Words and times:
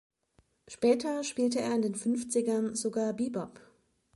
Später 0.67 1.23
spielte 1.23 1.59
er 1.59 1.75
in 1.75 1.83
den 1.83 1.93
Fünfzigern 1.93 2.73
sogar 2.73 3.13
Bebop. 3.13 3.61